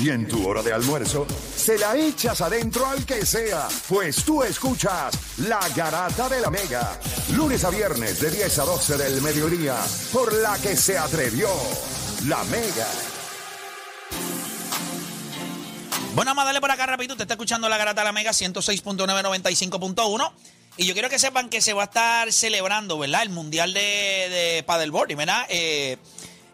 [0.00, 4.44] Y en tu hora de almuerzo, se la echas adentro al que sea, pues tú
[4.44, 7.00] escuchas La Garata de la Mega,
[7.34, 9.74] lunes a viernes de 10 a 12 del mediodía,
[10.12, 11.48] por la que se atrevió
[12.26, 12.86] La Mega.
[16.14, 17.14] Bueno, vamos a darle por acá rapidito.
[17.14, 20.32] Usted está escuchando la Garata de la Mega 106.995.1.
[20.76, 23.22] Y yo quiero que sepan que se va a estar celebrando, ¿verdad?
[23.22, 25.44] El Mundial de, de Paddleboard, ¿verdad?
[25.48, 25.98] Eh,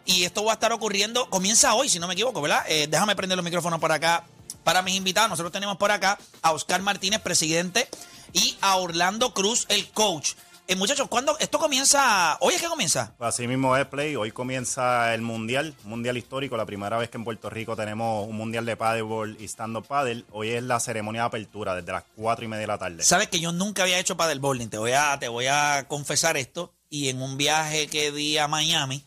[0.05, 2.63] y esto va a estar ocurriendo, comienza hoy, si no me equivoco, ¿verdad?
[2.67, 4.23] Eh, déjame prender los micrófonos por acá
[4.63, 5.29] para mis invitados.
[5.29, 7.87] Nosotros tenemos por acá a Oscar Martínez, presidente,
[8.33, 10.33] y a Orlando Cruz, el coach.
[10.67, 12.37] Eh, muchachos, ¿cuándo esto comienza?
[12.39, 13.13] ¿Hoy es que comienza?
[13.19, 14.15] Así mismo es, Play.
[14.15, 18.35] Hoy comienza el Mundial, Mundial histórico, la primera vez que en Puerto Rico tenemos un
[18.35, 20.25] Mundial de Paddleball y Stand-Up Paddle.
[20.31, 23.03] Hoy es la ceremonia de apertura desde las 4 y media de la tarde.
[23.03, 26.73] Sabes que yo nunca había hecho paddleboarding, te voy a, te voy a confesar esto.
[26.89, 29.03] Y en un viaje que di a Miami,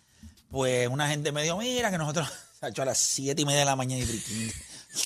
[0.50, 2.28] pues una gente me dijo, mira que nosotros,
[2.60, 4.50] se ha hecho a las 7 y media de la mañana y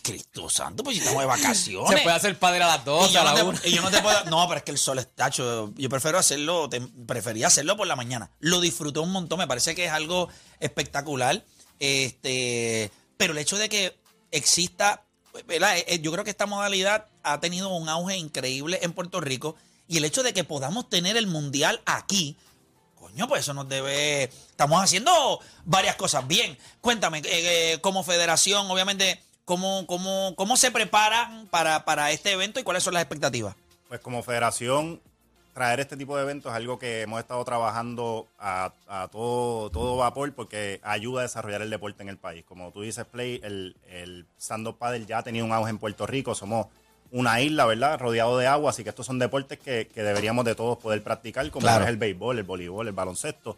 [0.03, 1.91] Cristo santo, pues si estamos de vacaciones.
[1.91, 3.59] Se puede hacer padre a las Y 12, yo, a la no te, 1.
[3.65, 4.25] y yo no te puedo.
[4.27, 5.73] No, pero es que el sol está hecho.
[5.77, 8.31] Yo prefiero hacerlo, te- prefería hacerlo por la mañana.
[8.39, 10.29] Lo disfruté un montón, me parece que es algo
[10.61, 11.45] espectacular.
[11.81, 13.99] Este, pero el hecho de que
[14.31, 15.05] exista,
[15.47, 15.77] ¿verdad?
[15.79, 19.57] Eh, Yo creo que esta modalidad ha tenido un auge increíble en Puerto Rico.
[19.89, 22.39] Y el hecho de que podamos tener el mundial aquí,
[23.03, 24.25] coño, pues eso nos debe.
[24.25, 26.57] Estamos haciendo varias cosas bien.
[26.81, 32.61] Cuéntame, eh, eh, como federación, obviamente, ¿cómo, cómo, cómo se preparan para, para este evento
[32.61, 33.57] y cuáles son las expectativas?
[33.89, 35.03] Pues como federación,
[35.53, 39.97] traer este tipo de eventos es algo que hemos estado trabajando a, a todo, todo
[39.97, 42.45] vapor porque ayuda a desarrollar el deporte en el país.
[42.47, 46.07] Como tú dices, Play, el, el stand-up paddle ya ha tenido un auge en Puerto
[46.07, 46.37] Rico.
[46.37, 46.69] Somos
[47.13, 47.99] una isla, ¿verdad?
[48.01, 51.49] Rodeado de agua, así que estos son deportes que, que deberíamos de todos poder practicar,
[51.51, 51.85] como Claro.
[51.85, 53.57] es el béisbol, el voleibol, el baloncesto.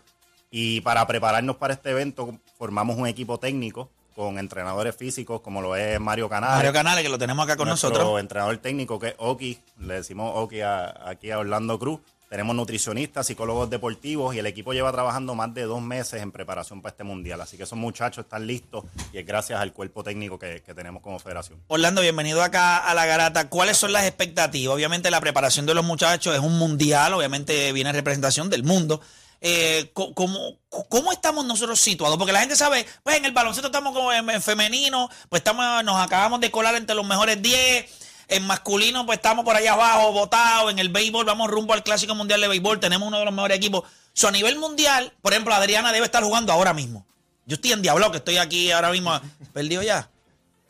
[0.51, 5.75] Y para prepararnos para este evento, formamos un equipo técnico con entrenadores físicos, como lo
[5.75, 6.57] es Mario Canales.
[6.57, 8.21] Mario Canales, que lo tenemos acá con Nuestro nosotros.
[8.21, 12.01] entrenador técnico que es Oki, le decimos Oki a- aquí a Orlando Cruz.
[12.29, 16.83] Tenemos nutricionistas, psicólogos deportivos y el equipo lleva trabajando más de dos meses en preparación
[16.83, 17.41] para este mundial.
[17.41, 21.19] Así que esos muchachos están listos y es gracias al cuerpo técnico que, tenemos como
[21.19, 21.61] federación.
[21.69, 23.49] Orlando, bienvenido acá a la garata.
[23.49, 24.75] ¿Cuáles son las expectativas?
[24.75, 29.01] Obviamente la preparación de los muchachos es un mundial, obviamente viene representación del mundo.
[29.41, 30.57] Eh, ¿cómo,
[30.89, 32.17] cómo estamos nosotros situados?
[32.17, 36.01] Porque la gente sabe, pues en el baloncesto estamos como en femenino, pues estamos, nos
[36.01, 38.04] acabamos de colar entre los mejores 10.
[38.29, 40.71] En masculino, pues estamos por allá abajo, votados.
[40.71, 42.81] En el béisbol, vamos rumbo al Clásico Mundial de Béisbol.
[42.81, 43.85] Tenemos uno de los mejores equipos.
[44.13, 47.05] So, a nivel mundial, por ejemplo, Adriana debe estar jugando ahora mismo.
[47.47, 49.21] Yo estoy en Diablo, que estoy aquí ahora mismo.
[49.53, 50.09] ¿Perdido ya?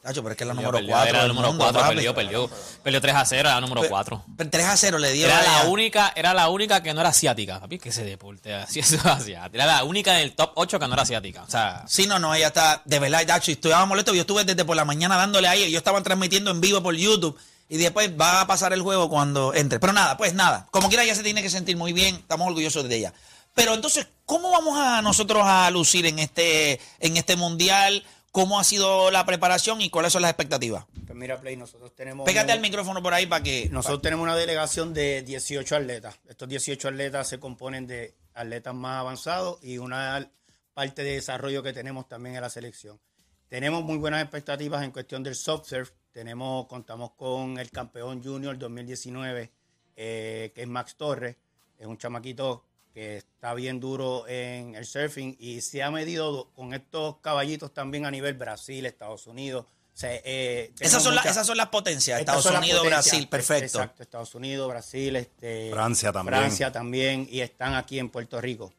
[0.04, 1.08] Tacho, pero es que es la número Perdió, 4.
[1.08, 2.50] Era la número 4, perdió, perdió.
[2.82, 4.24] Perdió 3 a 0, era la número 4.
[4.50, 5.26] 3 a 0 le dio.
[5.26, 8.80] Era la única, era la única que no era asiática, papi, que ese deporte así
[8.80, 9.48] es asiática.
[9.50, 11.44] Era la única en el top 8 que no era asiática.
[11.44, 14.14] O sea, Sí, no, no, ella está, de verdad, Tacho, estaba molesto.
[14.14, 15.62] Yo estuve desde por la mañana dándole ahí.
[15.62, 17.38] Ellos estaban transmitiendo en vivo por YouTube.
[17.70, 19.80] Y después va a pasar el juego cuando entre.
[19.80, 20.66] Pero nada, pues nada.
[20.70, 22.16] Como quiera, ella se tiene que sentir muy bien.
[22.16, 23.14] Estamos orgullosos de ella.
[23.54, 28.04] Pero entonces, ¿cómo vamos a nosotros a lucir en este, en este mundial?
[28.34, 30.86] ¿Cómo ha sido la preparación y cuáles son las expectativas?
[31.06, 32.26] Pues mira, Play, nosotros tenemos.
[32.26, 33.68] Pégate al micrófono por ahí para que.
[33.70, 36.18] Nosotros tenemos una delegación de 18 atletas.
[36.28, 40.28] Estos 18 atletas se componen de atletas más avanzados y una
[40.74, 42.98] parte de desarrollo que tenemos también en la selección.
[43.46, 45.92] Tenemos muy buenas expectativas en cuestión del soft surf.
[46.10, 49.52] Tenemos, contamos con el campeón junior 2019,
[49.94, 51.36] eh, que es Max Torres.
[51.78, 56.48] Es un chamaquito que está bien duro en el surfing y se ha medido do-
[56.54, 59.66] con estos caballitos también a nivel Brasil, Estados Unidos.
[59.66, 62.20] O sea, eh, esas, son las, mucha- esas son las potencias.
[62.20, 63.04] Estados Unidos, potencias.
[63.06, 63.64] Brasil, perfecto.
[63.78, 66.38] Exacto, Estados Unidos, Brasil, este, Francia también.
[66.38, 68.72] Francia también, y están aquí en Puerto Rico.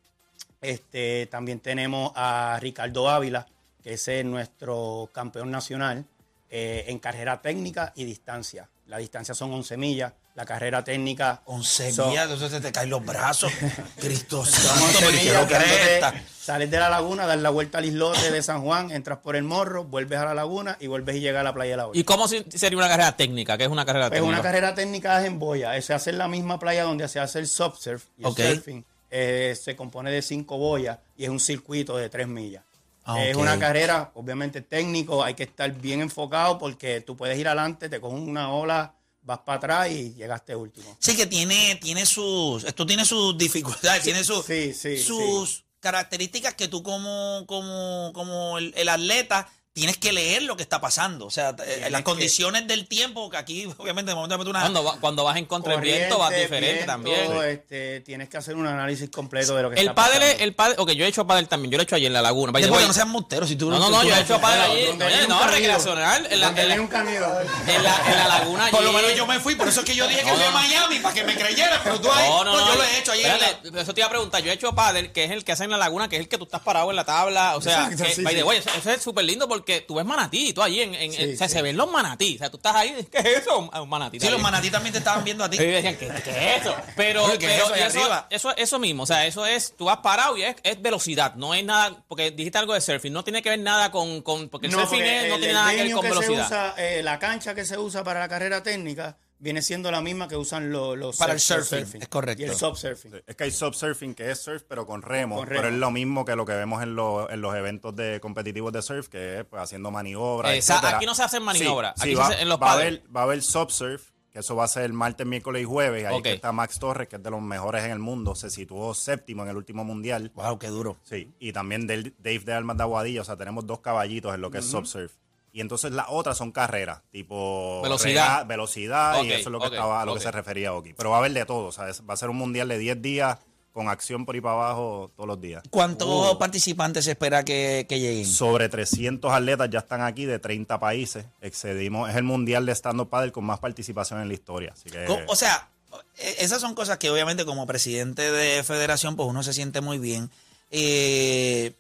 [0.62, 3.48] Este, también tenemos a Ricardo Ávila,
[3.84, 6.06] que ese es nuestro campeón nacional
[6.50, 8.68] eh, en carrera técnica y distancia.
[8.88, 12.90] La distancia son 11 millas, la carrera técnica 11 son- millas, entonces te, te caen
[12.90, 13.52] los brazos.
[14.00, 18.62] Cristo santo, 11 pero sales de la laguna, das la vuelta al islote de San
[18.62, 21.54] Juan, entras por el morro, vuelves a la laguna y vuelves y llegas a la
[21.54, 22.00] playa de la Olla.
[22.00, 23.58] ¿y cómo sería una carrera técnica?
[23.58, 24.40] ¿Qué es una carrera Pues técnica?
[24.40, 25.82] una carrera técnica es en boya.
[25.82, 28.40] Se hace en la misma playa donde se hace el soft surf y el Ok.
[28.40, 28.86] surfing.
[29.10, 32.64] Eh, se compone de cinco boyas y es un circuito de tres millas.
[33.06, 37.48] Ah, Es una carrera, obviamente técnico, hay que estar bien enfocado porque tú puedes ir
[37.48, 38.94] adelante, te coges una ola,
[39.26, 40.96] vas para atrás y llegaste último.
[41.00, 42.64] Sí, que tiene, tiene sus.
[42.64, 48.58] Esto tiene sus dificultades, tiene sus, sí, sí, sus características que tú como, como, como
[48.58, 51.26] el, el atleta tienes que leer lo que está pasando.
[51.26, 54.62] O sea, eh, Tienes las que- condiciones del tiempo, que aquí obviamente de momento una...
[54.62, 57.32] Cuando, va- cuando vas en contra del viento, vas diferente viento, también.
[57.44, 60.44] Este, tienes que hacer un análisis completo de lo que El está pádel, pasando.
[60.46, 62.22] el pádel, ok, yo he hecho pádel también, yo lo he hecho allí en la
[62.22, 62.58] laguna.
[62.58, 64.86] Después que no monteros, si tú no, no, no, tú- yo he hecho pádel allí,
[64.88, 68.96] oye, no, recreacional, en la, en la, en la, en la laguna Por lo allí.
[68.98, 70.58] menos yo me fui, por eso es que yo dije que No, fui a no.
[70.58, 72.68] Miami, para que me creyeran, pero tú ahí, No, no, no, no.
[72.72, 74.42] yo lo he hecho Espérate, eso te iba a preguntar.
[74.42, 76.30] Yo he hecho pádel, que es el que hacen en la laguna, que es el
[76.30, 77.56] que tú estás parado en la tabla.
[77.58, 80.62] O sea, que, by the way, eso es súper lindo porque tú ves manatí, tú
[80.62, 81.54] allí, en, en- Sí, en- o sea, sí.
[81.56, 82.36] se ven los manatí.
[82.36, 83.60] O sea, tú estás ahí, ¿qué es eso?
[83.60, 84.20] Un- Un manatí.
[84.20, 85.58] Sí, los manatí también te estaban viendo a ti.
[85.62, 86.76] Y decían, ¿qué, qué es eso?
[86.96, 89.74] Pero, Oye, ¿qué es pero eso ahí eso, eso, eso mismo, o sea, eso es,
[89.78, 93.12] tú vas parado y es, es velocidad, no es nada, porque dijiste algo de surfing,
[93.14, 95.48] no tiene que ver nada con, con porque el surfing porque es- no el- tiene
[95.52, 96.46] el nada que ver con que se velocidad.
[96.46, 100.28] usa, eh, la cancha que se usa para la carrera técnica viene siendo la misma
[100.28, 102.42] que usan los, los Para el surf- surfing, es correcto.
[102.44, 103.22] Y el subsurfing.
[103.28, 105.36] Es que hay subsurfing, que es surf, pero con remo.
[105.38, 105.62] Con remo.
[105.62, 108.72] Pero es lo mismo que lo que vemos en, los- en los eventos de competitivos
[108.74, 110.54] de surf, que es pues, haciendo maniobras.
[110.54, 110.98] Etcétera.
[110.98, 113.04] aquí no se hacen maniobras, Sí, aquí sí, se va, en los va a haber,
[113.16, 116.06] va a haber subsurf, que eso va a ser martes, miércoles y jueves.
[116.06, 118.36] Ahí que está Max Torres, que es de los mejores en el mundo.
[118.36, 120.32] Se situó séptimo en el último mundial.
[120.36, 120.98] Wow, qué duro.
[121.04, 124.52] Sí, y también Dave de Almas de Aguadilla, o sea, tenemos dos caballitos en lo
[124.52, 125.14] que es subsurf.
[125.56, 128.42] Y entonces las otras son carreras, tipo Velocidad.
[128.42, 130.94] rega- velocidad, y eso es lo que estaba, a lo que se refería Oki.
[130.94, 132.78] Pero va a haber de todo, o sea, es- va a ser un mundial de
[132.78, 133.38] 10 días
[133.72, 135.64] con acción por ahí para abajo todos los días.
[135.70, 136.38] ¿Cuántos Uh.
[136.38, 138.26] participantes se espera que, que lleguen?
[138.26, 141.26] Sobre 300 atletas ya están aquí de 30 países.
[141.40, 144.72] Excedimos, es el mundial de stand-up paddle con más participación en la historia.
[144.74, 145.70] Así que, Co- O sea,
[146.18, 150.00] e- esas son cosas que obviamente como presidente de federación, pues uno se siente muy
[150.00, 150.30] bien.
[150.70, 151.74] Eh,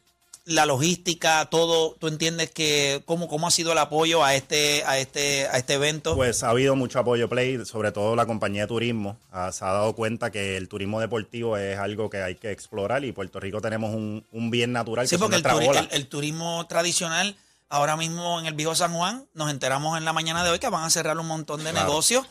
[0.46, 5.00] la logística, todo, tú entiendes que cómo, cómo ha sido el apoyo a este, a
[5.00, 6.16] este, a este evento.
[6.16, 9.18] Pues ha habido mucho apoyo Play, sobre todo la compañía de turismo.
[9.32, 13.04] ah, se ha dado cuenta que el turismo deportivo es algo que hay que explorar
[13.06, 16.08] y Puerto Rico tenemos un, un bien natural sí, que porque el, turi- el- el
[16.08, 17.36] turismo tradicional,
[17.70, 20.70] ahora mismo en el viejo San Juan, nos enteramos en la mañana de hoy que
[20.70, 21.88] van a cerrar un montón de Claro.
[21.88, 22.26] negocios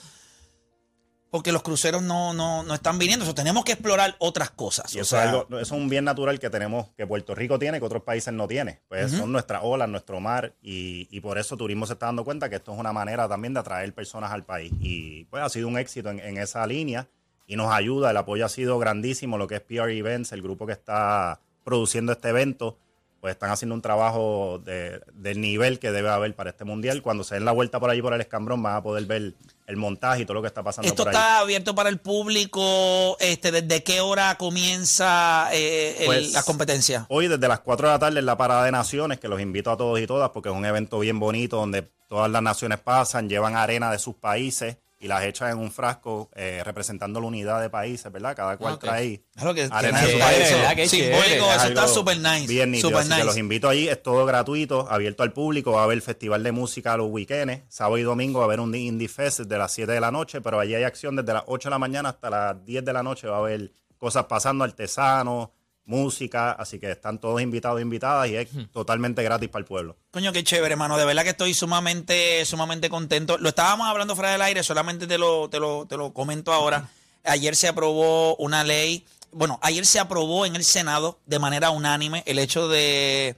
[1.35, 3.25] porque los cruceros no, no, no están viniendo.
[3.25, 4.95] O sea, tenemos que explorar otras cosas.
[4.95, 7.35] Y o eso, sea, es algo- eso es un bien natural que tenemos, que Puerto
[7.35, 8.79] Rico tiene, que otros países no tienen.
[8.87, 12.49] Pues son nuestras olas, nuestro mar, y, y por eso turismo se está dando cuenta
[12.49, 14.71] que esto es una manera también de atraer personas al país.
[14.79, 17.09] Y pues ha sido un éxito en, en esa línea
[17.49, 20.67] y nos ayuda, el apoyo ha sido grandísimo, lo que es PR Events, el grupo
[20.67, 22.79] que está produciendo este evento,
[23.25, 27.01] pues están haciendo un trabajo de, del nivel que debe haber para este mundial.
[27.01, 29.33] Cuando se den la vuelta por allí por el escambrón van a poder ver
[29.67, 31.15] el montaje y todo lo que está pasando Esto por ahí.
[31.17, 33.17] está abierto para el público.
[33.21, 37.07] Este, ¿Desde qué hora comienza eh, el- Pues, la competencia?
[37.09, 39.71] Hoy desde las 4 de la tarde en la Parada de Naciones, que los invito
[39.71, 41.81] a todos y todas porque es un evento bien bonito donde
[42.11, 46.31] todas las naciones pasan, llevan arena de sus países y las echan en un frasco
[46.35, 48.35] eh, representando la unidad de países, ¿verdad?
[48.35, 50.39] Cada cual trae Claro que arena que- de su que- país.
[50.39, 50.57] eso,
[50.97, 51.37] simbólico, chévere.
[51.37, 52.47] eso Es está súper nice.
[52.47, 53.27] Bien nítido, super así que nice.
[53.27, 56.97] los invito allí, es todo gratuito, abierto al público, va a haber festival de música
[56.97, 60.01] los weekends, sábado y domingo va a haber un Indie Fest desde las 7 de
[60.01, 62.83] la noche, pero allí hay acción desde las 8 de la mañana hasta las 10
[62.83, 65.51] de la noche, va a haber cosas pasando, artesanos,
[65.87, 69.97] música, así que están todos invitados e invitadas y es totalmente gratis para el pueblo.
[70.11, 70.97] Coño, qué chévere, hermano.
[70.97, 73.39] De verdad que estoy sumamente, sumamente contento.
[73.39, 76.89] Lo estábamos hablando fuera del aire, solamente te lo, te lo, te lo comento ahora.
[77.25, 82.23] Ayer se aprobó una ley, bueno, ayer se aprobó en el Senado de manera unánime
[82.27, 83.37] el hecho de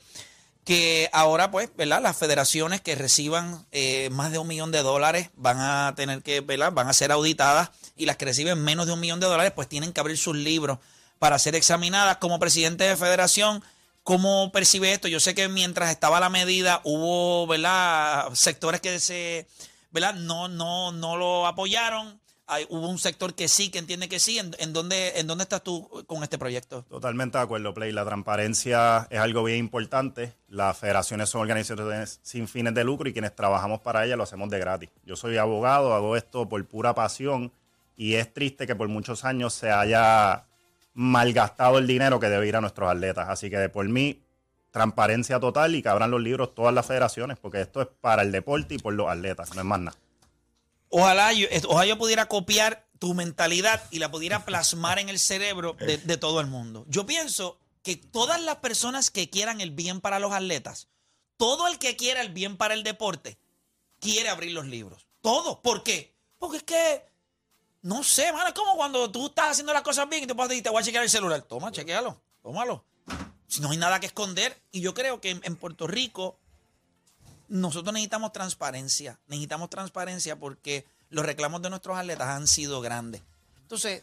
[0.65, 2.03] que ahora, pues, ¿verdad?
[2.03, 6.41] Las federaciones que reciban eh, más de un millón de dólares van a tener que,
[6.41, 6.73] ¿verdad?
[6.73, 9.69] Van a ser auditadas y las que reciben menos de un millón de dólares, pues
[9.69, 10.79] tienen que abrir sus libros
[11.19, 12.19] para ser examinadas.
[12.19, 13.63] Como presidente de federación,
[14.03, 15.09] ¿cómo percibe esto?
[15.09, 18.33] Yo sé que mientras estaba la medida hubo, ¿verdad?
[18.35, 19.47] Sectores que se.
[19.93, 22.21] No, no, no lo apoyaron.
[22.49, 24.39] Hay, hubo un sector que sí, que entiende que sí.
[24.39, 26.85] ¿En, en dónde, ¿En dónde estás tú con este proyecto?
[26.85, 27.91] Totalmente de acuerdo, Play.
[27.93, 30.35] La transparencia es algo bien importante.
[30.49, 34.51] Las federaciones son organizaciones sin fines de lucro y quienes trabajamos para ellas lo hacemos
[34.51, 34.91] de gratis.
[35.05, 37.53] Yo soy abogado, hago esto por pura pasión
[37.97, 40.45] y es triste que por muchos años se haya
[40.97, 43.29] malgastado el dinero que debe ir a nuestros atletas.
[43.29, 44.23] Así que por mí,
[44.71, 48.33] transparencia total y que abran los libros todas las federaciones, porque esto es para el
[48.33, 49.97] deporte y por los atletas, no es más nada.
[50.89, 55.77] Ojalá yo, ojalá yo pudiera copiar tu mentalidad y la pudiera plasmar en el cerebro
[55.79, 56.87] de, de todo el mundo.
[56.89, 60.89] Yo pienso que todas las personas que quieran el bien para los atletas,
[61.37, 63.39] todo el que quiera el bien para el deporte,
[64.01, 65.07] quiere abrir los libros.
[65.21, 65.61] Todo.
[65.61, 66.15] ¿Por qué?
[66.39, 67.05] Porque es que,
[67.87, 70.57] no sé, mano, es como cuando tú estás haciendo las cosas bien y te, pasas
[70.57, 71.41] y te voy a chequear el celular.
[71.43, 72.85] Toma, chequealo, tómalo.
[73.47, 74.61] Si no hay nada que esconder.
[74.73, 76.37] Y yo creo que en, Puerto Rico
[77.49, 79.21] nosotros necesitamos transparencia.
[79.29, 83.23] Necesitamos transparencia porque los reclamos de nuestros atletas han sido grandes.
[83.63, 84.03] Entonces,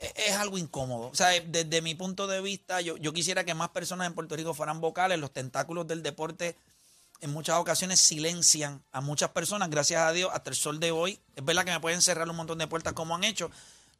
[0.00, 1.10] e- es algo incómodo.
[1.10, 4.34] O sea, desde mi punto de vista, yo, yo quisiera que más personas en Puerto
[4.34, 5.20] Rico fueran vocales.
[5.20, 6.56] Los tentáculos del deporte
[7.22, 11.20] en muchas ocasiones silencian a muchas personas, gracias a Dios, hasta el sol de hoy.
[11.36, 13.50] Es verdad que me pueden cerrar un montón de puertas como han hecho,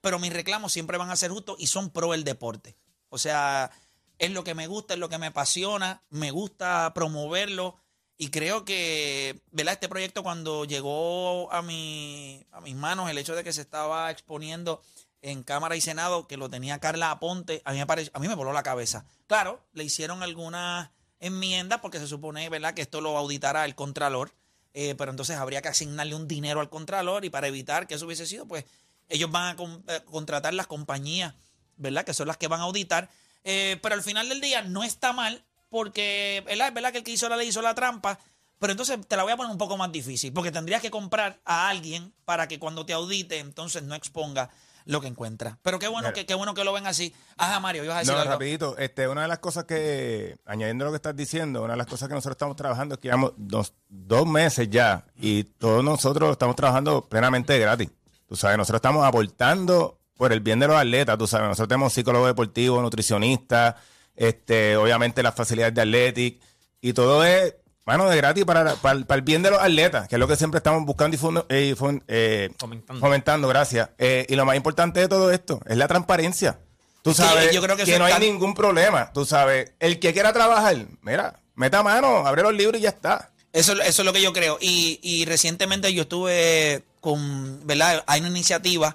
[0.01, 2.77] pero mis reclamos siempre van a ser justos y son pro el deporte.
[3.09, 3.71] O sea,
[4.19, 7.77] es lo que me gusta, es lo que me apasiona, me gusta promoverlo
[8.19, 9.75] y creo que, ¿verdad?
[9.75, 14.11] Este proyecto cuando llegó a, mi, a mis manos, el hecho de que se estaba
[14.11, 14.83] exponiendo
[15.23, 18.35] en Cámara y Senado, que lo tenía Carla Aponte, a mí me, a mí me
[18.35, 19.07] voló la cabeza.
[19.29, 20.91] Claro, le hicieron algunas
[21.23, 24.33] enmiendas porque se supone, ¿verdad?, que esto lo auditará el Contralor,
[24.75, 28.05] eh, pero entonces habría que asignarle un dinero al Contralor y para evitar que eso
[28.05, 28.65] hubiese sido, pues
[29.09, 31.35] ellos van a con- eh, contratar las compañías,
[31.77, 33.09] ¿verdad?, que son las que van a auditar.
[33.45, 36.45] Eh, pero al final del día no está mal porque.
[36.47, 38.19] Es verdad que el que hizo la ley hizo la trampa,
[38.59, 41.41] pero entonces te la voy a poner un poco más difícil, porque tendrías que comprar
[41.45, 44.51] a alguien para que cuando te audite, entonces no exponga
[44.85, 45.59] lo que encuentra.
[45.63, 47.15] Pero qué bueno, que, qué bueno que lo ven así.
[47.37, 48.33] Ajá, Mario, ibas a decir No, algo.
[48.33, 48.77] rapidito.
[48.79, 52.09] Este, una de las cosas que, añadiendo lo que estás diciendo, una de las cosas
[52.09, 56.57] que nosotros estamos trabajando es que llevamos dos, dos meses ya y todos nosotros estamos
[56.57, 57.91] trabajando plenamente gratis.
[58.29, 61.49] Tú sabes, nosotros estamos aportando por el bien de los atletas, tú sabes.
[61.49, 63.77] Nosotros tenemos psicólogo deportivo, nutricionista,
[64.15, 66.41] este, obviamente las facilidades de Athletic
[66.81, 70.15] y todo es, mano, de gratis para, para, para el bien de los atletas, que
[70.17, 73.01] es lo que siempre estamos buscando y fun- eh, fun- eh, Fomentando.
[73.01, 73.91] fomentando, gracias.
[73.99, 76.59] Eh, y lo más importante de todo esto es la transparencia.
[77.03, 79.13] Tú Sí, sabes yo creo que no hay ningún problema.
[79.13, 83.31] Tú sabes, el que quiera trabajar, mira, meta mano, abre los libros y ya está.
[83.53, 84.57] Eso, eso es lo que yo creo.
[84.61, 88.05] Y, y recientemente yo estuve con, ¿verdad?
[88.07, 88.95] Hay una iniciativa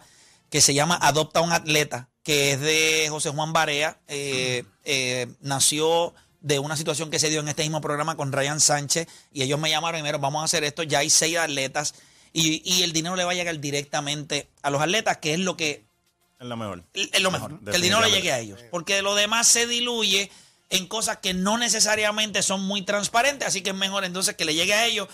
[0.50, 4.00] que se llama Adopta a un Atleta, que es de José Juan Barea.
[4.08, 4.64] Eh,
[5.42, 9.44] nació de una situación que se dio en este mismo programa con Ryan Sánchez y
[9.44, 11.96] ellos me llamaron y me dijeron, vamos a hacer esto, ya hay seis atletas
[12.34, 15.58] y, y el dinero le va a llegar directamente a los atletas, que es lo
[15.58, 15.86] que
[16.40, 16.84] Es lo mejor.
[16.94, 18.60] es lo mejor, que el dinero le llegue a ellos.
[18.70, 20.30] Porque lo demás se diluye
[20.70, 24.54] en cosas que no necesariamente son muy transparentes, así que es mejor entonces que le
[24.54, 25.08] llegue a ellos.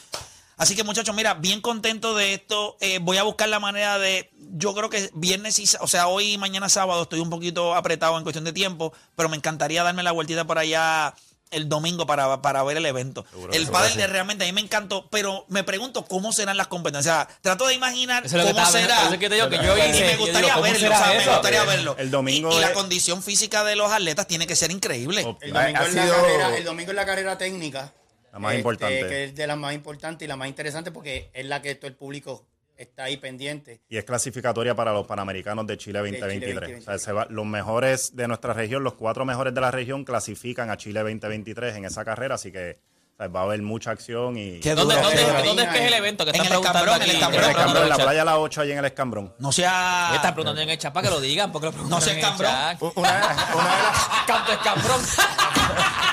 [0.58, 2.78] Así que muchachos, mira, bien contento de esto.
[2.80, 6.34] Eh, voy a buscar la manera de, yo creo que viernes y, o sea, hoy
[6.34, 10.04] y mañana sábado estoy un poquito apretado en cuestión de tiempo, pero me encantaría darme
[10.04, 11.14] la vueltita por allá
[11.52, 13.26] el domingo para, para ver el evento.
[13.52, 17.14] el pádel de realmente a mí me encantó, pero me pregunto cómo serán las competencias.
[17.14, 18.64] O sea, trato de imaginar Eso cómo será.
[18.72, 19.04] pensando.
[19.06, 20.96] Eso es que te digo que yo Y me yo gustaría digo, ¿cómo verlo, será
[21.00, 21.96] o sea, me gustaría verlo.
[22.00, 25.22] El domingo Y, y la es- condición física de los atletas tiene que ser increíble.
[25.42, 27.94] El domingo, Ha- ha es la sido- carrera, el domingo es la carrera técnica.
[28.34, 29.08] La más este, importante.
[29.08, 31.88] Que es de las más importantes y la más interesante porque es la que todo
[31.88, 33.80] el público está ahí pendiente.
[33.88, 36.56] Y es clasificatoria para los Panamericanos de Chile 2023.
[36.56, 36.82] 2023.
[36.82, 40.04] O sea, se va- los mejores de nuestra región, los cuatro mejores de la región
[40.04, 42.80] clasifican a Chile 2023 en esa carrera, así que
[43.14, 45.86] o sea, va a haber mucha acción y Qué ¿Dónde, dónde- dónde es que es
[45.86, 46.26] el evento?
[46.26, 47.10] Que En están el Escambrón, en aquí?
[47.12, 49.36] el en, el Escambrón, escambrón, en la playa La 8 ahí en el Escambrón.
[49.38, 50.12] No sea.
[50.16, 52.82] Están preguntando en el chat para que lo digan, porque lo preguntan No en chat.
[52.82, 53.12] U- Una,
[53.54, 55.02] una de las- Canto escambrón.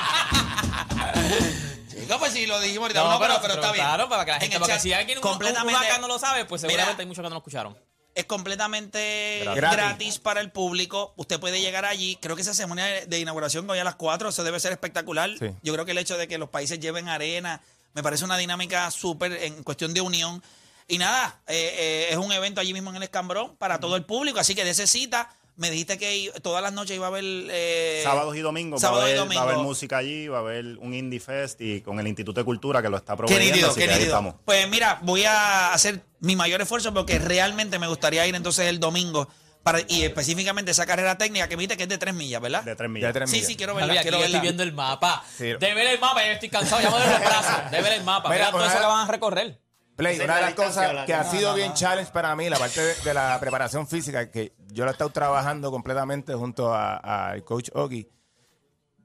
[2.11, 3.03] Chico, pues sí, lo dijimos ahorita.
[3.03, 3.85] No, No, pero, pero, está bien.
[3.85, 5.97] Claro, para que la En gente, el porque si alguien un- un- completamente, uno acá
[5.99, 7.77] no lo sabe, pues Mira, seguramente hay muchos que no lo escucharon.
[8.13, 9.61] es completamente Gratis.
[9.61, 10.19] gratis.
[10.19, 11.13] para el público.
[11.17, 12.17] Usted puede llegar allí.
[12.21, 15.29] Creo que esa ceremonia de- de inauguración hoy a las 4, eso debe ser espectacular.
[15.39, 15.47] Sí.
[15.63, 17.61] Yo creo que el hecho de que los países lleven arena
[17.93, 20.43] me parece una dinámica súper en cuestión de unión.
[20.87, 24.03] Y nada, eh, eh, es un evento allí mismo en el Escambrón para todo el
[24.03, 25.29] público, así que de esa cita
[25.61, 27.23] me dijiste que todas las noches iba a haber...
[27.25, 29.69] eh, Sábados y domingos sábado va, a y haber, va a haber domingo.
[29.69, 32.89] música allí, va a haber un Indie Fest y con el Instituto de Cultura que
[32.89, 34.35] lo está Qué proveyendo, nítido, así qué que ahí estamos.
[34.43, 38.79] Pues mira, voy a hacer mi mayor esfuerzo porque realmente me gustaría ir entonces el
[38.79, 39.29] domingo
[39.63, 42.63] para, y específicamente esa carrera técnica que viste que es de tres millas, ¿verdad?
[42.63, 43.13] De tres de millas.
[43.13, 43.47] tres Sí, millas.
[43.47, 44.41] sí, quiero Javi, verla, quiero yo estoy verla.
[44.41, 45.23] viendo el mapa.
[45.37, 45.43] Sí.
[45.45, 47.69] De ver el mapa, yo estoy cansado, ya me duele los brazos.
[47.71, 48.29] De ver el mapa.
[48.29, 49.60] Mira, Mira todo una eso de- que van a recorrer.
[49.95, 52.81] Play, una de la las cosas que ha sido bien challenge para mí, la parte
[52.81, 57.69] de, de la preparación física, que yo la he estado trabajando completamente junto al coach
[57.73, 58.09] Oki,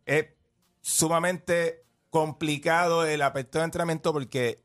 [0.05, 0.27] es
[0.81, 4.65] sumamente complicado el aspecto de entrenamiento porque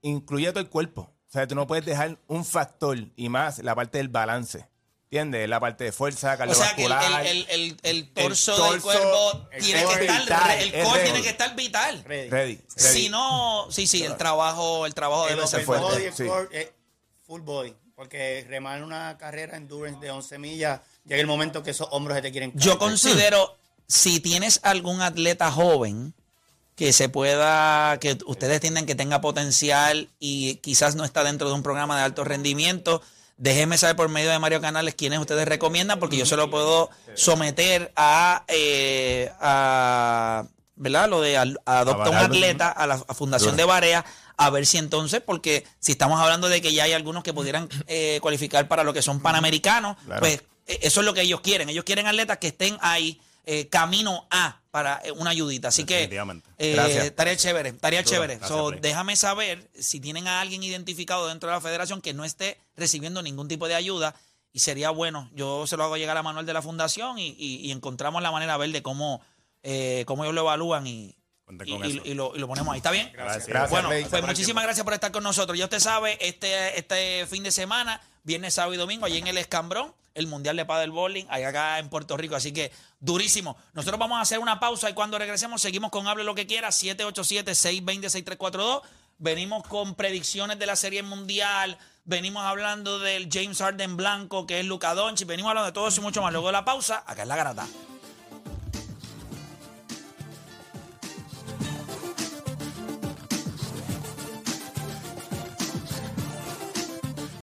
[0.00, 1.02] incluye todo el cuerpo.
[1.02, 4.68] O sea, tú no puedes dejar un factor y más la parte del balance.
[5.12, 5.46] ¿Entiendes?
[5.46, 7.26] La parte de fuerza, O sea que el, cardiovascular.
[7.26, 11.04] el, el, el, el torso, del cuerpo tiene que estar, vital, re- el core ready.
[11.04, 12.04] tiene que estar vital.
[12.06, 12.30] Ready.
[12.30, 12.94] Ready, ready.
[12.94, 16.24] Si no, sí, sí, el trabajo, el trabajo debe ser fuerte, body, el sí.
[16.24, 16.72] core, eh,
[17.26, 17.74] full body.
[17.94, 22.22] Porque remar una carrera endurance de 11 millas, llega el momento que esos hombros se
[22.22, 22.62] te quieren caer.
[22.64, 26.14] Yo considero, si tienes algún atleta joven
[26.74, 31.54] que se pueda, que ustedes entienden que tenga potencial y quizás no está dentro de
[31.54, 33.02] un programa de alto rendimiento,
[33.36, 36.90] déjenme saber por medio de Mario Canales quiénes ustedes recomiendan, porque yo se lo puedo
[37.14, 40.44] someter a, eh, a
[40.76, 41.08] ¿verdad?
[41.08, 44.04] Lo de al- adopta un atleta a la a Fundación de Barea,
[44.36, 47.68] a ver si entonces, porque si estamos hablando de que ya hay algunos que pudieran
[47.86, 50.20] eh, cualificar para lo que son panamericanos, Claro.
[50.20, 51.68] pues eh, eso es lo que ellos quieren.
[51.68, 55.68] Ellos quieren atletas que estén ahí eh, camino a para eh, una ayudita.
[55.68, 56.04] Así que
[56.58, 56.74] eh,
[57.06, 58.36] estaría chévere, estaría chévere.
[58.36, 62.24] Gracias, So, déjame saber si tienen a alguien identificado dentro de la federación que no
[62.24, 64.14] esté recibiendo ningún tipo de ayuda.
[64.54, 67.56] Y sería bueno, yo se lo hago llegar a Manuel de la Fundación y, y-
[67.66, 69.22] y encontramos la manera a ver de cómo,
[69.62, 71.16] eh, cómo ellos lo evalúan y,
[71.64, 71.72] y-
[72.04, 72.78] y- y lo, y lo ponemos ahí.
[72.78, 73.10] ¿Está bien?
[73.12, 73.46] Gracias.
[73.46, 75.56] Gracias, bueno, pues muchísimas gracias por estar con nosotros.
[75.58, 79.38] Ya usted sabe, este, este fin de semana, viernes, sábado y domingo, allí en el
[79.38, 82.36] Escambrón, el Mundial de Padel Bowling, allá acá en Puerto Rico.
[82.36, 83.56] Así que durísimo.
[83.72, 86.68] Nosotros vamos a hacer una pausa y cuando regresemos seguimos con Hable lo que quiera,
[86.70, 88.82] 787-620-6342.
[89.18, 91.78] Venimos con predicciones de la Serie Mundial.
[92.04, 95.26] Venimos hablando del James Harden Blanco, que es Luca Doncic.
[95.28, 96.32] Venimos hablando de todo eso y mucho más.
[96.32, 97.66] Luego de la pausa, acá es la garata.